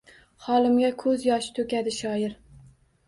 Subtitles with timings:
[0.45, 2.37] Holimga ko’z yoshi to’kadi shoir